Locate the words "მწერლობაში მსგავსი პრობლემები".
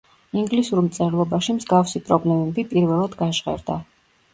0.85-2.69